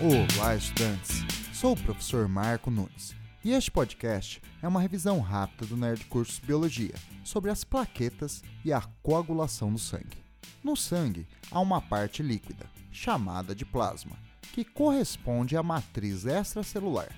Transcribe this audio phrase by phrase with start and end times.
[0.00, 1.24] Olá, estudantes!
[1.52, 6.38] Sou o professor Marco Nunes e este podcast é uma revisão rápida do Nerd Cursos
[6.38, 10.22] Biologia sobre as plaquetas e a coagulação do sangue.
[10.62, 14.16] No sangue há uma parte líquida, chamada de plasma,
[14.52, 17.08] que corresponde à matriz extracelular,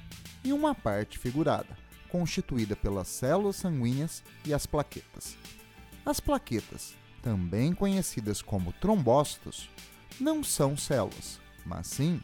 [0.43, 1.77] e uma parte figurada,
[2.09, 5.37] constituída pelas células sanguíneas e as plaquetas.
[6.05, 9.69] As plaquetas, também conhecidas como trombócitos,
[10.19, 12.23] não são células, mas sim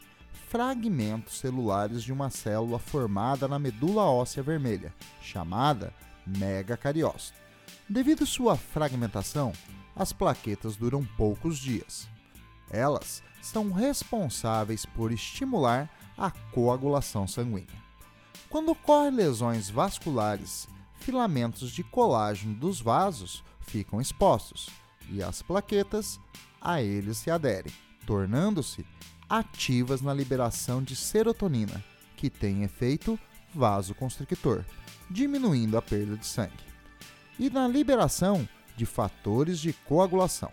[0.56, 5.92] fragmentos celulares de uma célula formada na medula óssea vermelha, chamada
[6.26, 7.38] megacariócito.
[7.86, 9.52] Devido sua fragmentação,
[9.94, 12.08] as plaquetas duram poucos dias.
[12.70, 17.68] Elas são responsáveis por estimular a coagulação sanguínea.
[18.48, 20.66] Quando ocorrem lesões vasculares,
[21.00, 24.70] filamentos de colágeno dos vasos ficam expostos
[25.10, 26.18] e as plaquetas
[26.62, 27.74] a eles se aderem,
[28.06, 28.86] tornando-se
[29.28, 31.82] ativas na liberação de serotonina,
[32.16, 33.18] que tem efeito
[33.54, 34.64] vasoconstrictor,
[35.10, 36.52] diminuindo a perda de sangue,
[37.38, 40.50] e na liberação de fatores de coagulação.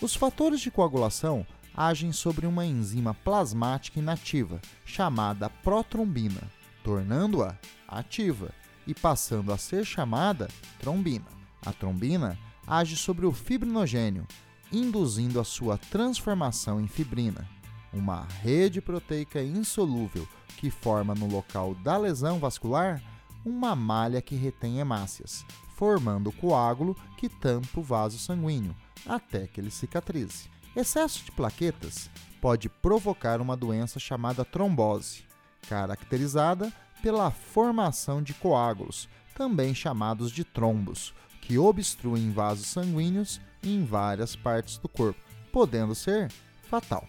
[0.00, 6.42] Os fatores de coagulação agem sobre uma enzima plasmática inativa chamada protrombina,
[6.82, 8.52] tornando-a ativa
[8.86, 10.48] e passando a ser chamada
[10.80, 11.26] trombina.
[11.64, 14.26] A trombina age sobre o fibrinogênio,
[14.72, 17.57] induzindo a sua transformação em fibrina
[17.92, 23.02] uma rede proteica insolúvel que forma no local da lesão vascular
[23.44, 25.44] uma malha que retém hemácias,
[25.74, 28.74] formando o coágulo que tampa o vaso sanguíneo
[29.06, 30.50] até que ele cicatrize.
[30.76, 35.24] Excesso de plaquetas pode provocar uma doença chamada trombose,
[35.68, 36.72] caracterizada
[37.02, 44.78] pela formação de coágulos, também chamados de trombos, que obstruem vasos sanguíneos em várias partes
[44.78, 45.20] do corpo,
[45.52, 46.30] podendo ser
[46.68, 47.08] fatal.